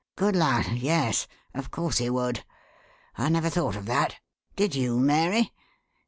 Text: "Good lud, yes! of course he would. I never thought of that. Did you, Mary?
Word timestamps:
"Good 0.15 0.35
lud, 0.35 0.65
yes! 0.71 1.27
of 1.53 1.69
course 1.69 1.99
he 1.99 2.09
would. 2.09 2.43
I 3.19 3.29
never 3.29 3.51
thought 3.51 3.75
of 3.75 3.85
that. 3.85 4.15
Did 4.55 4.73
you, 4.73 4.97
Mary? 4.99 5.53